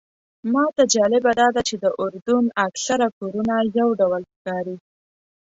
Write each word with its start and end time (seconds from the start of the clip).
ماته 0.53 0.83
جالبه 0.93 1.31
داده 1.39 1.61
چې 1.69 1.75
د 1.83 1.85
اردن 2.01 2.45
اکثر 2.67 2.99
کورونه 3.17 3.55
یو 3.79 3.89
ډول 3.99 4.21
ښکاري. 4.31 4.77